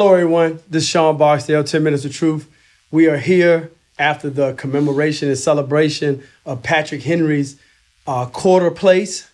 [0.00, 0.60] Hello, everyone.
[0.66, 2.50] This is Sean Barksdale, 10 Minutes of Truth.
[2.90, 7.60] We are here after the commemoration and celebration of Patrick Henry's
[8.06, 9.30] uh, quarter place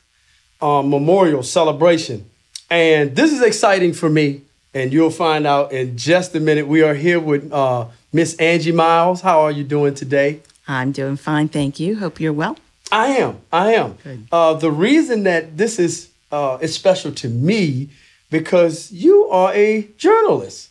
[0.60, 2.28] uh, memorial celebration.
[2.68, 4.40] And this is exciting for me,
[4.74, 6.66] and you'll find out in just a minute.
[6.66, 9.20] We are here with uh, Miss Angie Miles.
[9.20, 10.40] How are you doing today?
[10.66, 12.00] I'm doing fine, thank you.
[12.00, 12.58] Hope you're well.
[12.90, 13.38] I am.
[13.52, 13.98] I am.
[14.32, 17.88] Uh, the reason that this is uh, is special to me
[18.30, 20.70] because you are a journalist.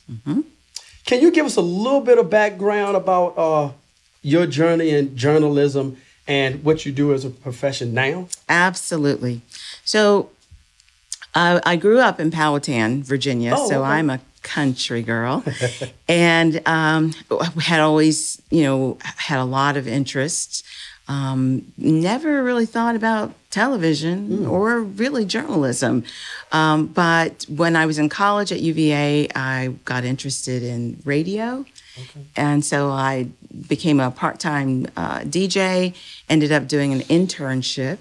[1.05, 3.71] Can you give us a little bit of background about uh,
[4.21, 5.97] your journey in journalism
[6.27, 8.27] and what you do as a profession now?
[8.49, 9.41] Absolutely.
[9.83, 10.29] So,
[11.35, 13.91] uh, I grew up in Powhatan, Virginia, Oh, so okay.
[13.91, 15.43] I'm a country girl,
[16.07, 17.11] and um,
[17.59, 20.63] had always, you know, had a lot of interests.
[21.07, 24.49] Um, never really thought about television Hmm.
[24.49, 26.03] or really journalism.
[26.51, 31.65] Um, but when I was in college at UVA, I got interested in radio.
[32.35, 33.27] And so I
[33.69, 35.93] became a part time uh, DJ,
[36.27, 37.99] ended up doing an internship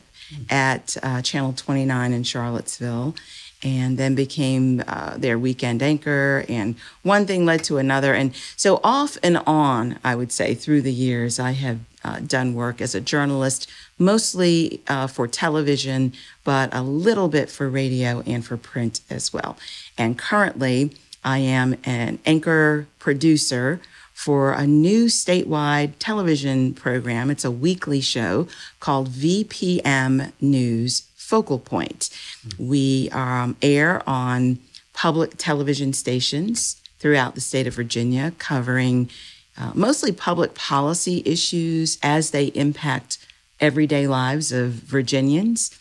[0.51, 3.15] at uh, Channel 29 in Charlottesville,
[3.63, 6.45] and then became uh, their weekend anchor.
[6.49, 8.15] And one thing led to another.
[8.15, 12.55] And so, off and on, I would say, through the years, I have uh, done
[12.55, 16.13] work as a journalist, mostly uh, for television,
[16.45, 19.57] but a little bit for radio and for print as well.
[19.97, 20.93] And currently,
[21.25, 23.81] I am an anchor producer
[24.13, 27.31] for a new statewide television program.
[27.31, 28.47] It's a weekly show
[28.79, 32.11] called VPM News Focal Point.
[32.59, 34.61] We um, air on
[34.93, 39.11] public television stations throughout the state of Virginia, covering
[39.59, 43.19] uh, mostly public policy issues as they impact
[43.61, 45.79] everyday lives of Virginians.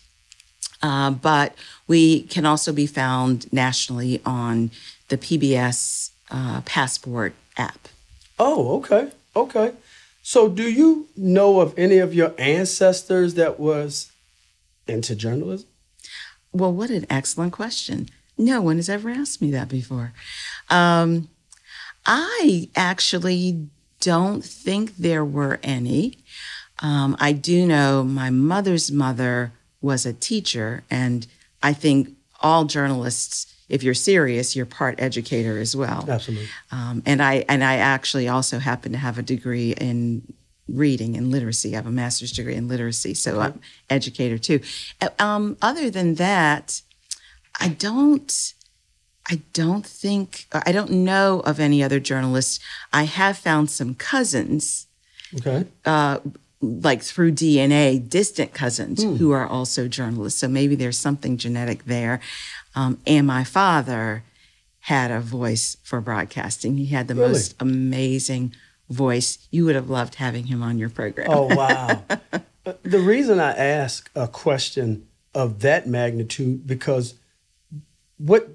[0.82, 1.56] Uh, but
[1.88, 4.70] we can also be found nationally on
[5.08, 7.88] the PBS uh, Passport app.
[8.38, 9.12] Oh, okay.
[9.36, 9.74] Okay.
[10.22, 14.12] So do you know of any of your ancestors that was
[14.88, 15.68] into journalism?
[16.52, 18.10] Well, what an excellent question.
[18.38, 20.14] No one has ever asked me that before.
[20.70, 21.30] Um,
[22.06, 23.68] I actually
[24.00, 26.18] don't think there were any.
[26.80, 31.26] Um, I do know my mother's mother was a teacher, and
[31.62, 32.10] I think
[32.42, 36.06] all journalists, if you're serious, you're part educator as well.
[36.10, 36.50] Absolutely.
[36.72, 40.34] Um, and I and I actually also happen to have a degree in
[40.68, 41.74] reading and literacy.
[41.74, 44.60] I have a master's degree in literacy, so I'm educator too.
[45.02, 46.82] Uh, Um, other than that,
[47.60, 48.54] I don't.
[49.30, 52.60] I don't think I don't know of any other journalists.
[52.92, 54.88] I have found some cousins,
[55.36, 55.66] Okay.
[55.86, 56.20] uh,
[56.62, 60.40] like through DNA, distant cousins who are also journalists.
[60.40, 62.20] So maybe there's something genetic there.
[62.76, 64.24] Um, and my father
[64.82, 66.78] had a voice for broadcasting.
[66.78, 67.30] He had the Really?
[67.34, 68.54] most amazing
[68.90, 69.40] voice.
[69.52, 71.28] You would have loved having him on your program.
[71.30, 72.04] Oh, wow.
[72.66, 75.06] Uh, the reason I ask a question
[75.36, 77.16] of that magnitude because
[78.18, 78.48] what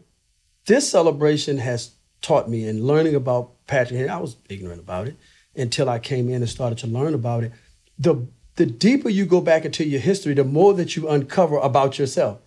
[0.68, 5.16] this celebration has taught me in learning about Patrick Henry, I was ignorant about it
[5.56, 7.52] until I came in and started to learn about it.
[7.98, 11.98] The the deeper you go back into your history, the more that you uncover about
[11.98, 12.38] yourself.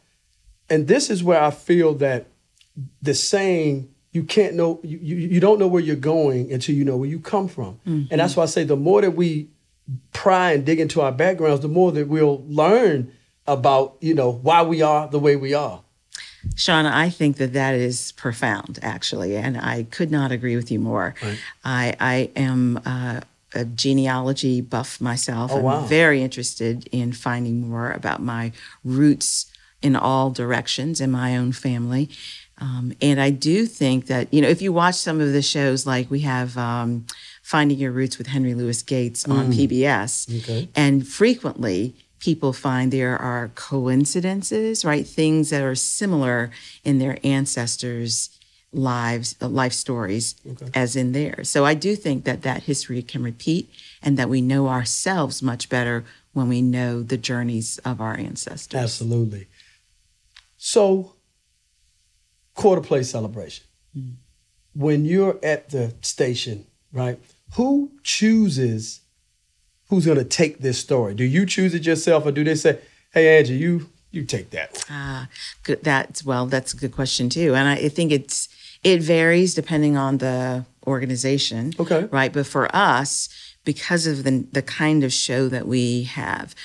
[0.69, 2.27] And this is where I feel that
[3.01, 6.85] the saying you can't know you, you, you don't know where you're going until you
[6.85, 7.79] know where you come from.
[8.11, 8.41] And that's mm-hmm.
[8.41, 9.49] why I say the more that we
[10.13, 13.11] pry and dig into our backgrounds, the more that we'll learn
[13.47, 15.81] about, you know, why we are the way we are.
[16.55, 20.79] Shauna, I think that that is profound, actually, and I could not agree with you
[20.79, 21.13] more.
[21.63, 23.21] I, I am uh,
[23.53, 25.51] a genealogy buff myself.
[25.51, 25.81] Oh, I'm wow.
[25.85, 28.51] very interested in finding more about my
[28.83, 29.45] roots
[29.81, 32.09] in all directions in my own family.
[32.59, 35.87] Um, and I do think that, you know, if you watch some of the shows,
[35.87, 37.07] like we have um,
[37.41, 40.69] Finding Your Roots with Henry Louis Gates on PBS, Okay.
[40.75, 45.05] and frequently people find there are coincidences, right?
[45.05, 46.51] Things that are similar
[46.83, 48.29] in their ancestors'
[48.71, 50.35] lives, uh, life stories,
[50.73, 51.49] as in theirs.
[51.49, 53.69] So I do think that that history can repeat
[54.01, 58.79] and that we know ourselves much better when we know the journeys of our ancestors.
[58.79, 59.47] Absolutely.
[60.57, 61.15] So,
[62.53, 63.65] quarter play celebration.
[64.73, 67.19] When you're at the station, right?
[67.55, 69.01] Who chooses
[69.91, 71.13] who's going to take this story?
[71.13, 72.79] Do you choose it yourself, or do they say,
[73.13, 74.83] "Hey, Angie, you you take that"?
[74.89, 75.27] Ah,
[75.63, 75.83] good.
[75.83, 78.49] That's well, that's a good question too, and I, think it's
[78.83, 81.73] it varies depending on the organization.
[81.77, 82.05] Okay.
[82.05, 83.29] Right, but for us,
[83.65, 86.55] because of the the kind of show that we have,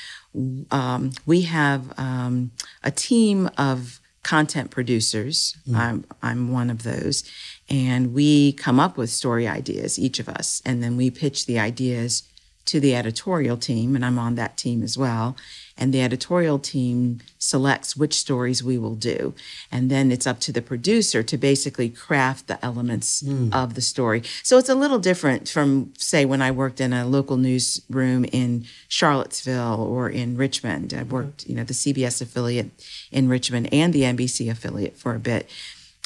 [0.71, 2.53] um, we have um,
[2.85, 5.57] a team of content producers.
[5.75, 7.25] I'm I'm one of those,
[7.69, 11.59] and we come up with story ideas, each of us, and then we pitch the
[11.59, 12.23] ideas
[12.67, 15.37] to the editorial team, and I'm on that team as well.
[15.79, 19.35] And the editorial team selects which stories we will do.
[19.71, 23.53] And then it's up to the producer to basically craft the elements hmm.
[23.53, 24.23] of the story.
[24.43, 28.65] So it's a little different from, say, when I worked in a local newsroom in
[28.89, 30.95] Charlottesville or in Richmond.
[30.95, 31.11] I mm-hmm.
[31.11, 32.71] worked, you know, the CBS affiliate
[33.13, 35.49] in Richmond and the NBC affiliate for a bit.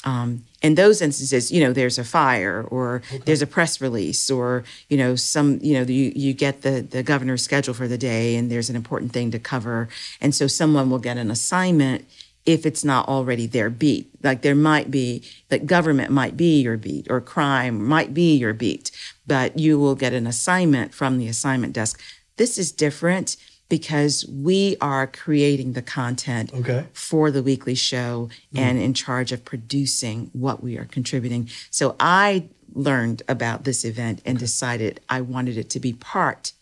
[0.04, 4.64] Um, in those instances, you know, there's a fire or there's a press release or,
[4.88, 8.36] you know, some, you know, you, you get the, the governor's schedule for the day
[8.36, 9.88] and there's an important thing to cover.
[10.20, 12.06] And so someone will get an assignment
[12.46, 14.10] if it's not already their beat.
[14.22, 18.54] Like there might be, that government might be your beat or crime might be your
[18.54, 18.90] beat,
[19.26, 22.00] but you will get an assignment from the assignment desk.
[22.36, 23.36] This is different
[23.70, 26.86] because we are creating the content Okay.
[26.92, 28.58] for the weekly show mm.
[28.58, 31.48] and in charge of producing what we are contributing.
[31.70, 36.52] So I learned about this event and decided I wanted it to be part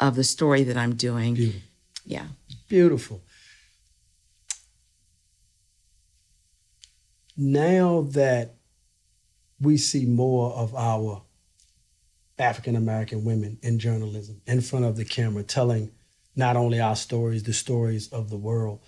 [0.00, 1.34] of the story that I'm doing.
[1.34, 1.60] Beautiful.
[2.06, 2.26] Yeah.
[2.68, 3.22] Beautiful.
[7.36, 8.54] Now that
[9.60, 11.22] we see more of our
[12.38, 15.90] African American women in journalism in front of the camera telling
[16.34, 18.80] not only our stories, the stories of the world,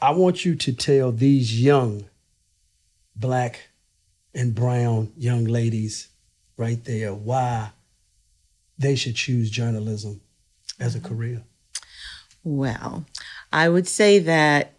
[0.00, 2.04] I want you to tell these young
[3.14, 3.70] black
[4.34, 6.08] and brown young ladies
[6.58, 7.70] right there why
[8.78, 10.20] they should choose journalism
[10.78, 11.08] as a mm-hmm.
[11.08, 11.42] career.
[12.44, 13.06] Well,
[13.52, 14.72] I would say that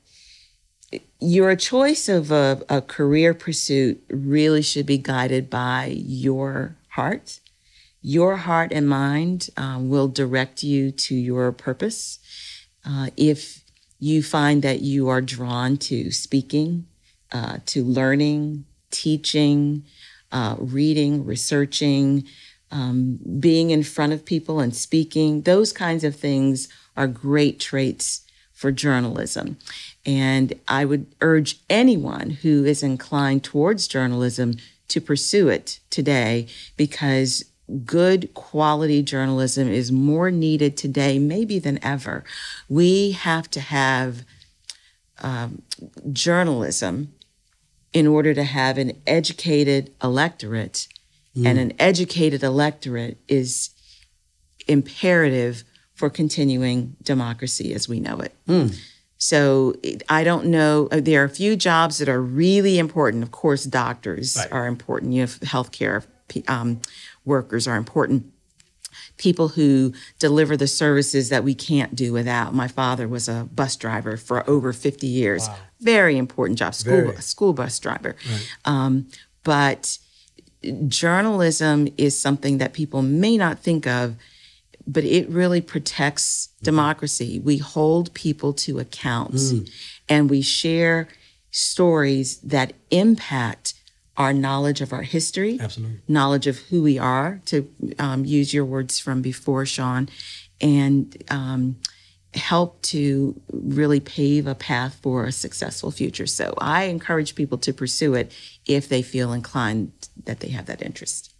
[1.20, 7.40] your choice of a, a career pursuit really should be guided by your heart.
[8.08, 12.20] Your heart and mind uh, will direct you to your purpose.
[12.86, 13.66] Uh, if
[14.00, 16.88] you find that you are drawn to speaking,
[17.34, 19.84] uh, to learning, teaching,
[20.32, 22.24] uh, reading, researching,
[22.72, 28.22] um, being in front of people and speaking, those kinds of things are great traits
[28.54, 29.58] for journalism.
[30.06, 34.54] And I would urge anyone who is inclined towards journalism
[34.88, 37.44] to pursue it today because
[37.86, 42.24] good quality journalism is more needed today, maybe than ever.
[42.70, 44.24] We have to have
[45.22, 45.62] um,
[46.12, 47.14] journalism
[47.94, 50.88] in order to have an educated electorate.
[51.36, 53.70] And an educated electorate is
[54.68, 58.34] imperative for continuing democracy as we know it.
[59.20, 59.76] So
[60.10, 60.88] I don't know.
[60.92, 63.22] uh, There are a few jobs that are really important.
[63.24, 64.52] Of course, doctors Right.
[64.52, 65.14] are important.
[65.14, 66.04] You have healthcare
[66.48, 66.82] um,
[67.28, 68.32] workers are important.
[69.18, 72.54] People who deliver the services that we can't do without.
[72.56, 75.48] My father was a bus driver for over 50 years.
[75.48, 75.58] Wow.
[75.82, 77.16] Very important job, school Very.
[77.18, 78.16] school bus driver.
[78.66, 79.08] Um,
[79.44, 80.00] but
[80.88, 84.16] journalism is something that people may not think of,
[84.88, 87.40] but it really protects democracy.
[87.40, 89.40] We hold people to account
[90.10, 91.08] and we share
[91.52, 93.74] stories that impact
[94.18, 96.00] our knowledge of our history, Absolutely.
[96.08, 100.10] knowledge of who we are, to um, use your words from before, Sean,
[100.60, 101.78] and um,
[102.34, 106.26] help to really pave a path for a successful future.
[106.26, 108.32] So I encourage people to pursue it
[108.66, 109.92] if they feel inclined
[110.26, 111.34] that they have that interest.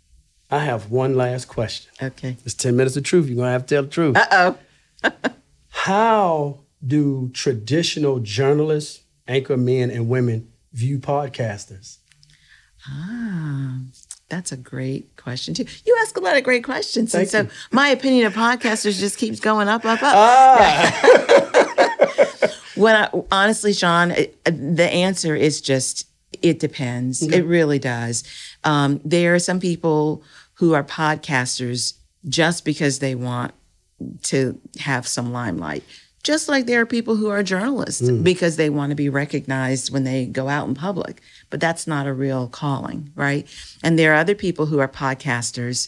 [0.50, 1.92] I have one last question.
[2.02, 2.38] Okay.
[2.46, 3.28] It's 10 minutes of truth.
[3.28, 4.18] You're going to have to tell the truth.
[4.18, 4.56] Uh
[5.04, 5.12] oh.
[5.70, 11.98] How do traditional journalists, anchor men and women view podcasters?
[12.88, 13.80] Ah,
[14.30, 15.66] that's a great question too.
[15.86, 17.50] You ask a lot of great questions, Thank and so you.
[17.72, 20.14] my opinion of podcasters just keeps going up, up, up.
[20.16, 21.74] Ah,
[22.76, 24.10] When I, honestly, Sean,
[24.46, 26.08] the answer is just
[26.44, 27.24] it depends.
[27.24, 28.24] It really does.
[28.64, 30.24] Um, there are some people
[30.56, 31.94] who are podcasters
[32.28, 33.54] just because they want
[34.24, 35.84] to have some limelight.
[36.28, 38.22] Just like there are people who are journalists mm.
[38.22, 41.22] because they want to be recognized when they go out in public.
[41.50, 43.48] But that's not a real calling, right?
[43.82, 45.88] And there are other people who are podcasters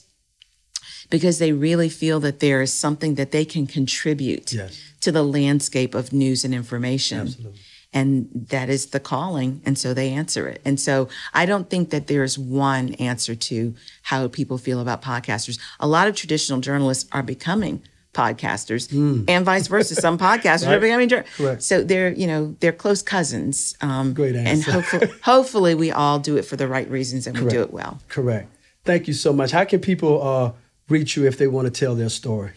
[1.10, 4.79] because they really feel that there is something that they can contribute Yes.
[5.01, 7.19] to the landscape of news and information.
[7.19, 7.60] Absolutely.
[7.91, 9.62] And that is the calling.
[9.65, 10.62] And so they answer it.
[10.63, 15.60] And so I don't think that there's one answer to how people feel about podcasters.
[15.81, 17.81] A lot of traditional journalists are becoming
[18.13, 18.92] podcasters
[19.28, 19.96] and vice versa.
[19.96, 20.82] Some podcasters are Hmm.
[20.82, 21.62] Becoming jour- Correct.
[21.63, 23.75] So they're, you know, they're close cousins.
[23.82, 24.72] Um, Great And answer.
[24.72, 28.00] hopefully, hopefully we all do it for the right reasons and we do it well.
[28.10, 28.50] correct.
[28.86, 29.51] Thank you so much.
[29.51, 30.51] How can people uh,
[30.88, 32.51] reach you if they want to tell their story?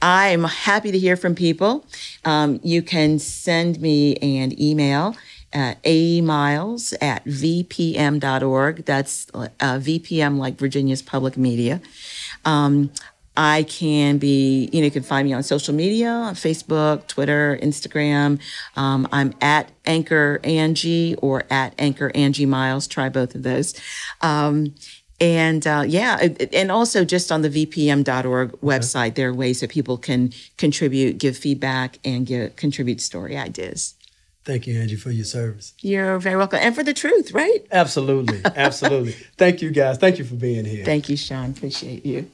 [0.00, 1.84] I'm happy to hear from people.
[2.24, 5.16] Um, you can send me an email
[5.52, 8.84] uh, A Miles at vpm.org.
[8.84, 11.80] That's uh, VPM, like Virginia's public media.
[12.44, 12.90] Um,
[13.38, 17.56] I can be, you know, you can find me on social media on Facebook, Twitter,
[17.62, 18.40] Instagram.
[18.74, 22.88] Um, I'm at Anchor Angie or at Anchor Angie Miles.
[22.88, 23.80] Try both of those.
[24.22, 24.74] Um,
[25.20, 29.98] and uh, yeah, and also just on the vpm.org website, there are ways that people
[29.98, 33.94] can contribute, give feedback, and give, contribute story ideas.
[34.44, 35.74] Thank you, Angie, for your service.
[35.80, 36.58] You're very welcome.
[36.60, 37.66] And for the truth, right?
[37.70, 38.40] Absolutely.
[38.44, 39.12] Absolutely.
[39.36, 39.98] Thank you, guys.
[39.98, 40.84] Thank you for being here.
[40.84, 41.50] Thank you, Sean.
[41.50, 42.30] Appreciate you.